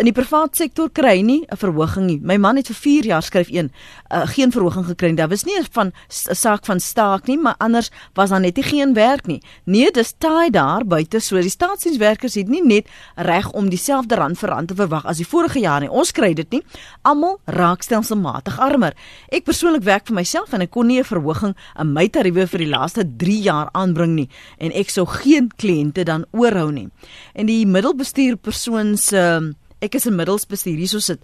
[0.00, 2.20] in die private sektor kry nie 'n verhoging nie.
[2.22, 3.70] My man het vir 4 jaar skryf een
[4.10, 5.16] uh, geen verhoging gekry nie.
[5.16, 5.92] Daar was nie van
[6.30, 9.42] 'n saak van staak nie, maar anders was daar net nie geen werk nie.
[9.64, 14.38] Nee, dis taai daar buite so die staatsdienswerkers het nie net reg om dieselfde rand
[14.38, 15.90] vir rand te verwag as die vorige jaar nie.
[15.90, 16.62] Ons kry dit nie.
[17.02, 18.94] Almal raak stelselmatig armer.
[19.28, 22.58] Ek persoonlik werk vir myself en ek kon nie 'n verhoging in my tariewe vir
[22.58, 24.28] die laaste 3 jaar aanbring nie
[24.58, 26.88] en ek sou geen kliënte dan oorhou nie.
[27.34, 31.20] En die middelbestuur persoon se uh, ek is 'n middelsbestuur hierso sit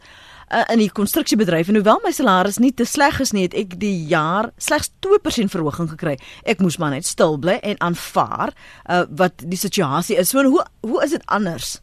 [0.50, 3.78] uh, in die konstruksiebedryf en hoewel my salaris nie te sleg is nie, het ek
[3.80, 6.16] die jaar slegs 2% verhoging gekry.
[6.44, 8.54] Ek moes maar net stil bly en aanvaar
[8.88, 10.30] uh, wat die situasie is.
[10.30, 11.78] So hoe hoe is dit anders?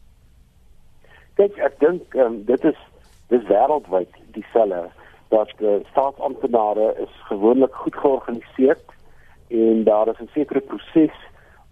[1.36, 2.78] Kyk, ek dink um, dit is
[3.32, 4.86] dis wêreldwyd dieselfde
[5.34, 8.78] dat die staatsamptenare is gewoonlik goed georganiseer
[9.50, 11.16] en daar is 'n sekere proses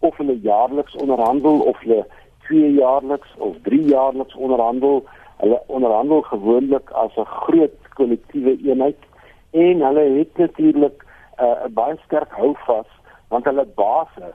[0.01, 2.07] of hulle jaarliks onderhandel of hulle
[2.47, 5.05] twee jaarliks of drie jaarliks onderhandel.
[5.37, 9.01] Hulle onderhandel gewoonlik as 'n groot kollektiewe eenheid
[9.51, 11.05] en hulle het natuurlik
[11.41, 12.91] uh, 'n uh, baie sterk houvas
[13.29, 14.35] want hulle base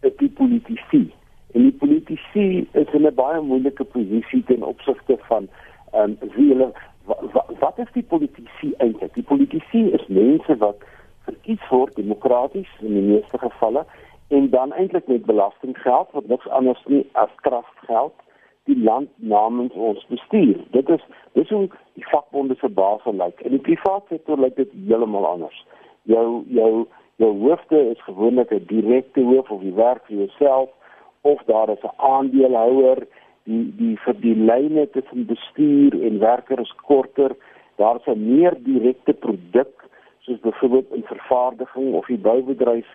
[0.00, 1.14] is die politici.
[1.52, 5.48] En die politici is in 'n baie moeilike posisie ten opsigte van
[5.92, 6.72] ehm um, wie hulle
[7.04, 9.14] wat, wat is die politici eintlik?
[9.14, 10.76] Die politici is mense wat
[11.24, 13.84] verkies word demokraties in die meeste gevalle
[14.28, 18.14] en dan eintlik met belastinggeld wat niks anders nie as kragtgeld
[18.66, 20.58] die land namens ons bestuur.
[20.70, 23.40] Dit is dis hoe die vakbonde se basis lyk.
[23.46, 25.58] In die private sektor lyk dit heeltemal anders.
[26.10, 26.86] Jou jou
[27.22, 30.70] jou hoofde is gewoonlik 'n direkte hoof of jy werk vir jouself
[31.20, 33.06] of daar is 'n aandeelhouer
[33.44, 37.36] die die vir die lyne tussen bestuur en werker is korter.
[37.76, 39.84] Daar's 'n meer direkte produk
[40.20, 42.86] soos byvoorbeeld in vervaardiging of die boubedryf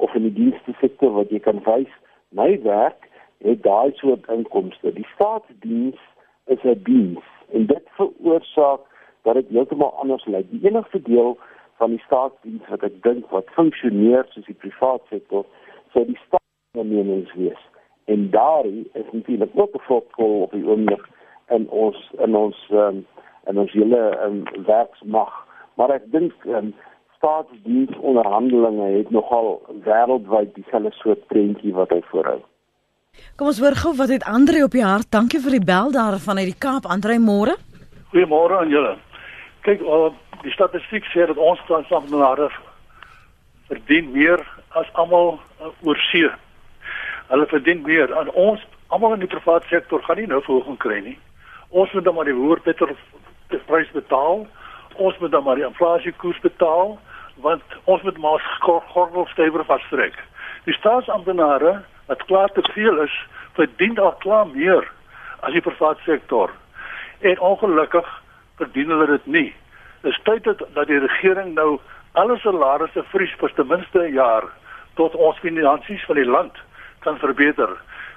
[0.00, 1.92] of in die dienste sektor wat jy kan wys
[2.36, 3.08] my werk
[3.44, 4.92] het daai soort inkomste.
[4.92, 6.00] Die staatsdiens
[6.46, 8.80] is 'n diens en dit veroorsaak
[9.22, 10.50] dat dit heeltemal anders lyk.
[10.50, 11.38] Die enigste deel
[11.76, 15.44] van die staatsdiens wat ek dink wat funksioneer soos die private sektor,
[15.92, 17.62] sou die staatsondernemings wees.
[18.04, 21.08] En daardie is natuurlik ook 'n voordeel op die oomblik
[21.48, 23.06] in ons in ons um,
[23.46, 25.32] in ons hele um, werksmag.
[25.74, 26.74] Maar ek dink um,
[27.20, 32.40] staatsdiensonderhandelinge het nogal wêreldwyd dieselfde soort prentjie wat hy voorhou.
[33.36, 35.10] Kom ons hoor gou wat het Andre op die hart.
[35.12, 36.88] Dankie vir die bel daar vanuit die Kaap.
[36.88, 37.56] Andre, môre.
[38.12, 38.94] Goeiemôre aan julle.
[39.66, 40.08] Kyk, uh,
[40.44, 42.48] die statistiek sê dat ons transamptenare
[43.68, 44.40] verdien meer
[44.80, 46.30] as almal uh, oor see.
[47.28, 51.02] Hulle verdien meer aan ons almal in die private sektor gaan nie nou verhoging kry
[51.04, 51.18] nie.
[51.68, 52.96] Ons moet dan maar die hoër petrol
[53.68, 54.46] prys betaal.
[54.96, 56.96] Ons moet dan maar die inflasiekoers betaal
[57.40, 58.42] want ons moet maar
[58.92, 60.16] gordel stywer vastrek.
[60.64, 63.14] Die staatsamptenare wat klaar te veel is,
[63.54, 64.86] verdien al klaar meer
[65.40, 66.50] as die private sektor.
[67.20, 68.08] En ongelukkig
[68.56, 69.48] verdien hulle dit nie.
[70.02, 71.78] Dit is tyd dat, dat die regering nou
[72.12, 74.44] alle salarisse vries vir ten minste 'n jaar
[74.94, 76.56] tot ons finansies van die land
[77.00, 77.70] kan verbeter.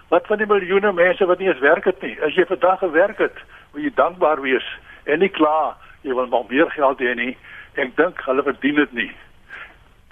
[0.09, 2.17] Wat van die miljoene mense wat nie eens werk het nie?
[2.21, 3.37] As jy vandag gewerk het,
[3.73, 4.67] moet jy dankbaar wees
[5.05, 7.37] en nie kla jy wil maar meer geld hê nie.
[7.75, 9.09] Ek dink hulle verdien dit nie.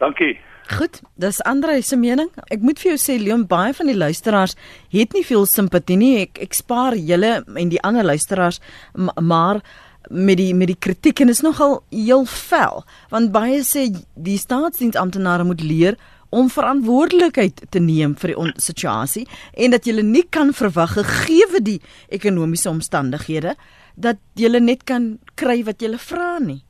[0.02, 0.34] Dankie.
[0.71, 2.30] Goed, dis Andre se mening.
[2.54, 4.56] Ek moet vir jou sê Leon, baie van die luisteraars
[4.93, 6.13] het nie veel simpatie nie.
[6.26, 8.62] Ek ek spaar julle en die ander luisteraars
[8.95, 9.62] maar
[10.10, 15.45] met die met die kritiek en is nogal heel vel want baie sê die staatsdiensamptenare
[15.45, 15.97] moet leer
[16.32, 21.80] om verantwoordelikheid te neem vir die situasie en dat jy nie kan verwag gegee die
[22.10, 23.56] ekonomiese omstandighede
[23.95, 26.62] dat jy net kan kry wat jy vra nie.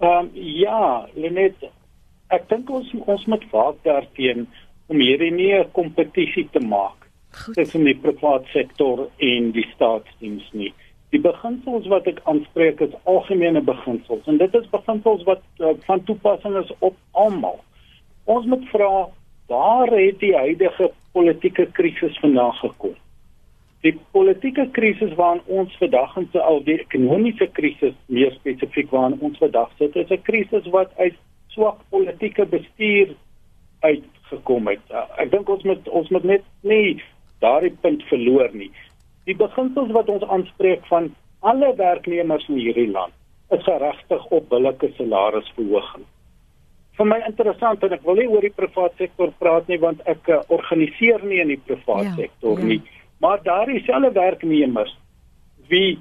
[0.00, 1.62] Ehm um, ja, Lenet,
[2.28, 4.42] ek dink ons ons moet waak daarteen
[4.92, 7.06] om hierdie nie 'n kompetisie te maak
[7.54, 10.72] tussen die private sektor en die staatsdiens nie.
[11.10, 16.04] Die beginsels wat ek aanspreek is algemene beginsels en dit is beginsels wat uh, van
[16.04, 17.58] toepassing is op almal.
[18.24, 19.08] Ons moet vra
[19.48, 22.96] waar het die huidige politieke krisis vandaan gekom?
[23.86, 29.20] Die politieke krisis waarin ons vandag in se al die ekonomiese krisis meer spesifiek waarin
[29.28, 31.14] ons vandag sit, is 'n krisis wat uit
[31.54, 33.14] swak politieke bestuur
[33.80, 34.82] uitgekom het.
[34.90, 36.98] Uh, ek dink ons moet ons moet net nie
[37.44, 38.72] daardie punt verloor nie.
[39.30, 43.14] Die beginsels wat ons aanspreek van alle werknemers in hierdie land
[43.54, 46.04] is geregtig op billike salarisverhoging.
[46.96, 50.28] Vir my interessant en ek wil nie oor die private sektor praat nie want ek
[50.28, 52.80] uh, organiseer nie in die private ja, sektor ja.
[53.20, 54.92] Maar daardie selfde werknemers
[55.68, 55.98] wie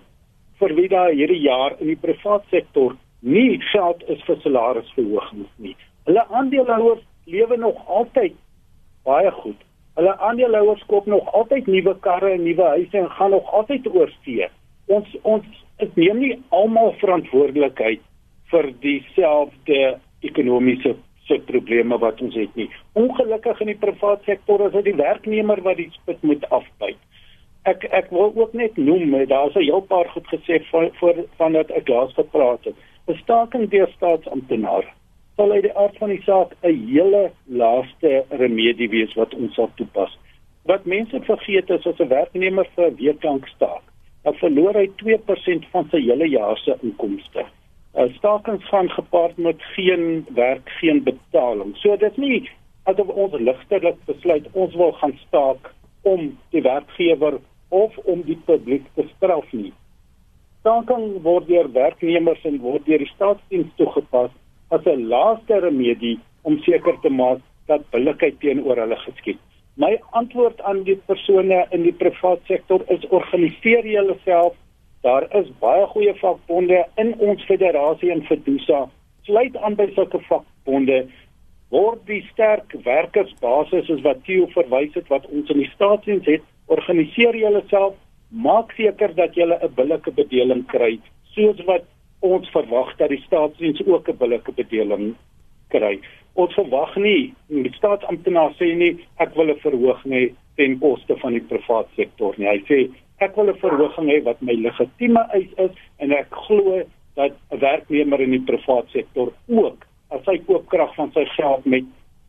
[0.60, 5.76] vir wie daar hierdie jaar in die private sektor nie geld is vir salarisverhogings nie.
[6.06, 8.36] Hulle aandeelhouers lewe nog altyd
[9.04, 9.58] baie goed.
[9.96, 14.50] Hulle aandeelhouers koop nog altyd nuwe karre en nuwe huise en gaan nog altyd oorsee.
[14.86, 15.46] Ons ons
[15.84, 18.04] ek neem nie almal verantwoordelikheid
[18.52, 19.80] vir dieselfde
[20.24, 20.96] ekonomiese
[21.28, 22.70] se probleme wat ons het nie.
[22.94, 27.00] Ongelukkig in die private sektor is dit die werknemer wat die spit moet afbyt.
[27.66, 31.72] Ek ek wil ook net noem, daar's 'n heel paar goed gesê voor voor vandat
[31.72, 32.76] ek laas gepraat het.
[33.08, 34.92] 'n staking deur staatsamptenare
[35.36, 39.70] sal uit die aard van die saak 'n hele laaste remedie wees wat ons sal
[39.76, 40.18] toepas.
[40.64, 43.84] Wat mense vergeet is as 'n werknemer vir 'n week lank staak,
[44.24, 47.46] dan verloor hy 2% van sy hele jaar se inkomste.
[48.18, 51.76] Stakings gaan gepaard met geen werk, geen betaling.
[51.78, 52.50] So dit is nie
[52.84, 55.72] asof ons ligtelik besluit ons wil gaan staak
[56.04, 59.74] om die werkgewer of om die publiek te straf nie
[60.66, 64.32] staking word deur werknemers en word deur die staatsdiens toegepas
[64.74, 69.38] as 'n laaste remedie om seker te maak dat billikheid teenoor hulle geskied.
[69.78, 74.56] My antwoord aan die persone in die private sektor is organiseer julleself.
[75.06, 78.88] Daar is baie goeie vakbonde in ons federasie en Fedusa.
[79.28, 81.04] Sluit aan by sulke vakbonde
[81.74, 86.42] word die sterk werkersbasis soos wat Theo verwys het wat ons in die staatsdiens het.
[86.74, 87.94] Organiseer julleself
[88.48, 90.98] maak seker dat jy 'n billike bedeling kry
[91.38, 91.86] soos wat
[92.22, 95.14] ons verwag dat die staatsdiens ook 'n billike bedeling
[95.70, 96.00] kry.
[96.34, 101.34] Ons verwag nie die staatsamptenaar sê nie ek wil 'n verhoging hê ten koste van
[101.34, 102.48] die private sektor nie.
[102.48, 102.90] Hy sê
[103.26, 106.84] ek wil 'n verhoging hê wat my legitieme eis is en ek glo
[107.16, 111.86] dat 'n werknemer in die private sektor ook as sy koopkrag van sy geld met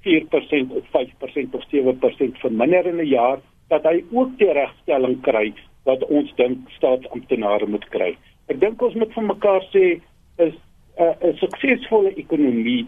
[0.06, 3.38] 4% of 5% of 7% verminder in 'n jaar
[3.68, 5.52] dat hy ook die regstelling kry
[5.84, 8.16] wat ons dink staatsamptenare moet kry.
[8.48, 10.00] Ek dink ons moet vir mekaar sê
[10.38, 12.86] is 'n uh, 'n suksesvolle ekonomie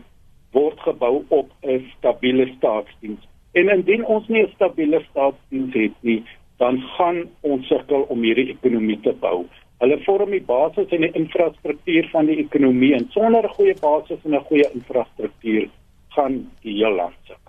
[0.52, 3.22] word gebou op 'n stabiele staatsdiens.
[3.52, 6.22] En indien ons nie 'n stabiele staatsdiens het nie,
[6.58, 9.46] dan gaan ons sukkel om hierdie ekonomie te bou.
[9.78, 14.24] Hulle vorm die basis en die infrastruktuur van die ekonomie en sonder 'n goeie basis
[14.24, 15.68] en 'n goeie infrastruktuur
[16.16, 17.47] gaan die hele land sukkel.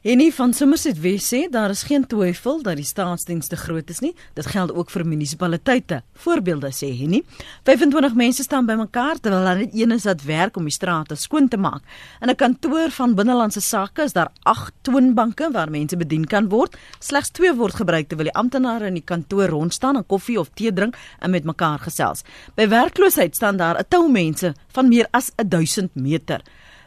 [0.00, 4.14] Enie van Somerset Wes sê daar is geen twyfel dat die staatsdienste groot is nie.
[4.32, 5.98] Dit geld ook vir munisipaliteite.
[6.24, 7.20] Voorbeelde sê Henie.
[7.68, 11.50] 25 mense staan bymekaar terwyl hulle net een is wat werk om die strate skoon
[11.52, 11.84] te maak.
[12.22, 16.76] In 'n kantoor van binnelandse sake is daar 8 toonbanke waar mense bedien kan word.
[16.98, 20.48] Slegs 2 word gebruik terwyl die amptenare in die kantoor rond staan en koffie of
[20.54, 22.24] tee drink en met mekaar gesels.
[22.54, 26.40] By werkloosheid staan daar 'n tou mense van meer as 1000 meter.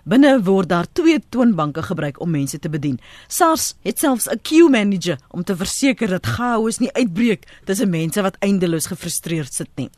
[0.04, 2.97] Binne word daar twee toonbanke gebruik om mense te bedien.
[3.32, 8.22] SARS het selfs 'n queue manager om te verseker dat chaos nie uitbreek tussen mense
[8.22, 9.89] wat eindeloos gefrustreerd sit nie.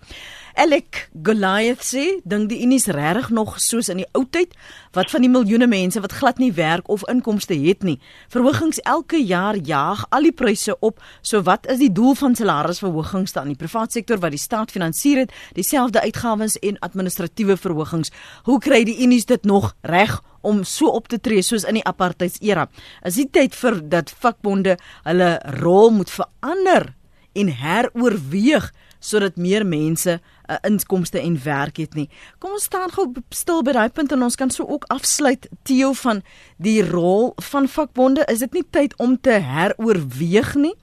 [0.56, 4.53] Alec Goliath sê, dink die Unies regtig nog soos in die ou tyd
[4.95, 7.97] wat van die miljoene mense wat glad nie werk of inkomste het nie.
[8.32, 11.03] Verhogings elke jaar jaag al die pryse op.
[11.20, 14.72] So wat is die doel van salarisverhogings dan in die private sektor wat die staat
[14.72, 18.14] finansier het, dieselfde uitgawes en administratiewe verhogings?
[18.47, 20.22] Hoe kry die Unies dit nog reg?
[20.45, 22.68] om so op te tree soos in die apartheidsera.
[23.01, 24.76] Is dit tyd vir dat vakbonde
[25.08, 26.91] hulle rol moet verander
[27.34, 28.70] en heroorweeg
[29.06, 32.10] sodat meer mense 'n uh, inkomste en werk het nie.
[32.39, 35.93] Kom ons staan gou stil by daai punt en ons kan so ook afsluit Theo
[35.93, 36.22] van
[36.58, 38.26] die rol van vakbonde.
[38.30, 40.76] Is dit nie tyd om te heroorweeg nie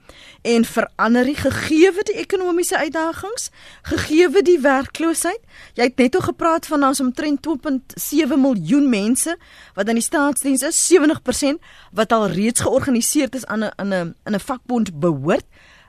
[0.42, 3.50] en verander die gegeewe die ekonomiese uitdagings,
[3.82, 5.40] gegeewe die werkloosheid?
[5.74, 9.36] Jy het net oor gepraat van ons omtrent 2.7 miljoen mense
[9.74, 11.62] wat in die staatsdiens is, 70%
[11.92, 15.46] wat al reeds georganiseer is aan 'n in 'n in 'n vakbond behoort.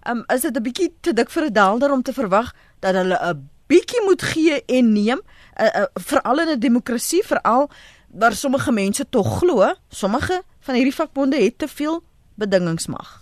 [0.09, 3.17] Um, is dit 'n bietjie te dik vir 'n daalder om te verwag dat hulle
[3.19, 5.21] 'n bietjie moet gee en neem,
[5.61, 7.69] uh, uh, veral in 'n demokrasie, veral
[8.11, 12.01] waar sommige mense tog glo, sommige van hierdie vakbonde het te veel
[12.35, 13.21] bedingingsmag.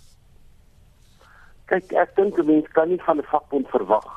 [1.65, 4.09] Kyk, ek dink 'n mens kan nie van 'n vakbond verwag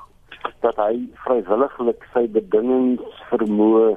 [0.60, 3.96] dat hy vrywilliglik sy bedingingsvermoë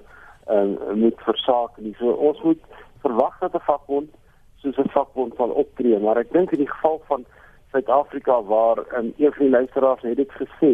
[0.49, 1.95] uh, moet versaak nie.
[1.99, 2.61] So ons moet
[3.01, 4.09] verwag dat 'n vakbond
[4.61, 7.25] soos 'n vakbond sal optree, maar ek dink in die geval van
[7.71, 10.73] Suid-Afrika waar um, een van die luisteraars het dit gesê,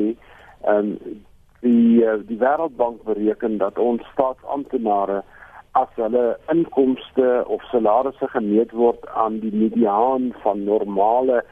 [0.62, 1.22] ehm um,
[1.64, 5.24] die uh, die Wêreldbank bereken dat ons staatsamptenare
[5.80, 11.44] as hulle inkomste of salarisse gemeet word aan die mediaan van normale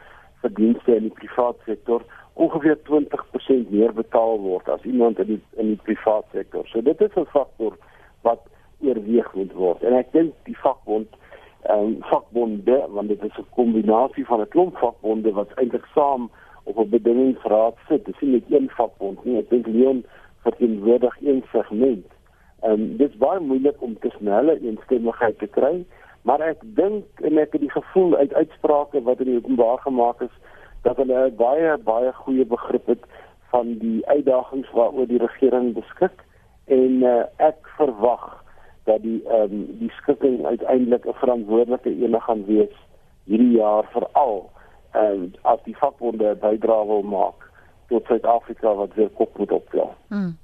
[0.43, 5.73] verdienste in die private sektor ongeveer 20% meer betaal word as iemand in die in
[5.73, 6.67] die private sektor.
[6.67, 7.77] So dit is 'n faktor
[8.21, 8.43] wat
[8.81, 9.83] oorweeg moet word.
[9.83, 11.07] En ek dink die vakbond
[11.69, 16.29] um, vakbonde want dit is 'n kombinasie van 'n klomp vakbonde wat eintlik saam
[16.63, 18.05] op 'n bedingingsraad sit.
[18.05, 19.37] Dit is nie net een vakbond nie.
[19.37, 20.05] Ek dink Leon
[20.43, 22.05] verteenwoordig een segment.
[22.61, 25.85] Ehm um, dit is baie moeilik om te snelle eensstemmigheid te kry,
[26.21, 30.21] maar ek dink en ek het die gevoel uit uitsprake wat in die openbaar gemaak
[30.21, 30.35] is
[30.81, 33.03] dat hulle baie baie goeie begrip het
[33.49, 36.23] van die uitdagings waaroor die regering beskik
[36.65, 38.43] en uh, ek verwag
[38.83, 42.75] dat die ehm um, die skikking uiteindelik 'n verantwoordelike een gaan wees
[43.23, 44.49] hierdie jaar veral
[44.91, 47.49] en um, as die vakbonde bydra wil maak
[47.87, 49.95] tot Suid-Afrika wat weer kop moet opklaar.
[50.07, 50.37] Hmm.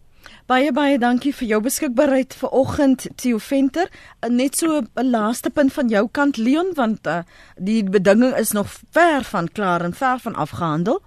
[0.47, 3.89] Baie baie dankie vir jou beskikbaarheid vir oggend Theo Venter.
[4.29, 7.23] Net so 'n laaste punt van jou kant Leon want uh,
[7.55, 10.99] die bedinging is nog ver van klaar en ver van afgehandel.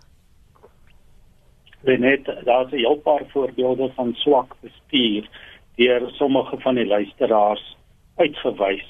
[1.83, 5.29] Net daar's 'n hele paar voorbeelde van swak bestuur
[5.81, 7.65] deur sommige van die luisteraars
[8.21, 8.87] uitgewys.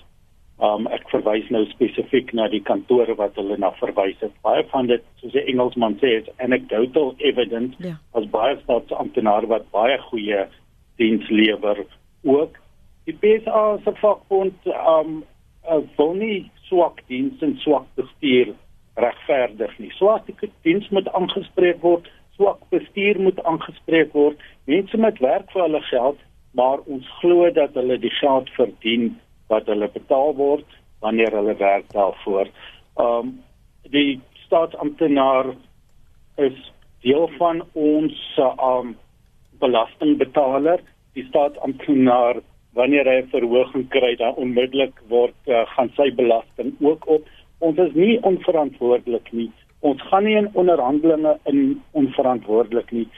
[0.61, 4.35] Um ek verwys nou spesifiek na die kantore wat hulle na verwys het.
[4.45, 7.79] Baie van dit, soos die Engelsman sê, is anecdotal evidence.
[7.81, 7.97] Ja.
[8.19, 10.45] As baie staatsamptenare wat baie goeie
[11.01, 11.87] diens lewer
[12.29, 12.59] ook
[13.09, 14.67] die PSA se vakbond
[14.97, 15.23] um
[15.97, 18.53] wil nie swak diens en swak bestuur
[19.01, 19.91] regverdig nie.
[19.97, 20.29] Swak
[20.67, 24.41] diens moet aangespreek word, swak bestuur moet aangespreek word.
[24.69, 26.21] Mense met werk vir hulle geld
[26.51, 29.13] maar ons glo dat hulle die geld verdien
[29.53, 30.67] wat hulle betaal word
[31.01, 32.51] wanneer hulle werk daarvoor.
[33.01, 33.39] Um
[33.91, 35.55] die staatsamptenaar
[36.37, 36.59] is
[37.03, 38.97] deel van ons um
[39.61, 40.83] belastingbetaler.
[41.15, 42.43] Die staatsamptenaar
[42.79, 47.27] wanneer hy verhoging kry, dan onmiddellik word uh, gaan sy belasting ook op.
[47.59, 49.49] Ons is nie onverantwoordelik nie.
[49.81, 53.09] Ons gaan nie in onderhandelinge in onverantwoordelik nie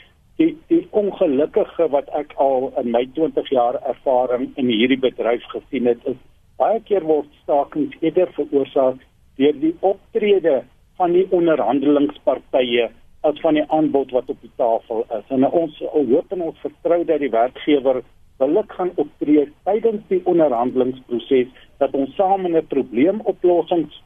[0.43, 5.91] die die ongelukkige wat ek al in my 20 jaar ervaring in hierdie bedryf gesien
[5.91, 6.19] het is
[6.63, 9.03] baie keer word stakings eerder veroorsaak
[9.41, 10.57] deur die optrede
[11.01, 12.89] van die onderhandelingspartye
[13.29, 17.01] as van die aanbod wat op die tafel is en ons hoop en ons vertrou
[17.11, 18.03] dat die werkgewer
[18.43, 24.03] billik gaan optree tydens die onderhandelingsproses dat ons saam in 'n probleemoplossings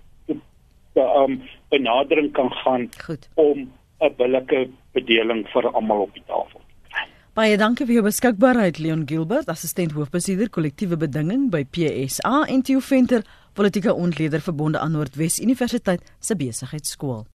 [0.96, 3.28] um, benadering kan gaan Goed.
[3.34, 6.60] om 'n billike bedeling vir almal op die tafel.
[7.36, 12.80] Baie dankie vir jou beskikbaarheid Leon Gilbert, assistent hoofbestuurder kollektiewe bedinging by PSA en Theo
[12.80, 17.26] Venter, politieke ontleder verbonde aan Noordwes Universiteit se besigheidskool.